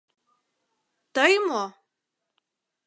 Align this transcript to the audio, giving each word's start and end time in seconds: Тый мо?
Тый 1.15 1.33
мо? 1.47 1.63